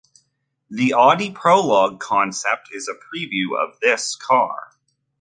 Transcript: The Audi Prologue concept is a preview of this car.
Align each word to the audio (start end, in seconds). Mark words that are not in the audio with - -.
The 0.71 0.93
Audi 0.95 1.29
Prologue 1.29 1.99
concept 1.99 2.69
is 2.73 2.87
a 2.89 2.95
preview 3.15 3.49
of 3.55 3.79
this 3.81 4.15
car. 4.15 4.71